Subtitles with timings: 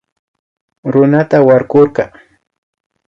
[0.93, 2.03] Runata warkurka